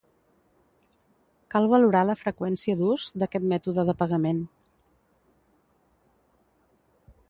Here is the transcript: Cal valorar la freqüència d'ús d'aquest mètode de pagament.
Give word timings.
Cal 1.55 1.67
valorar 1.73 2.01
la 2.11 2.15
freqüència 2.23 2.79
d'ús 2.81 3.05
d'aquest 3.25 3.47
mètode 3.53 3.87
de 3.91 3.97
pagament. 4.03 4.43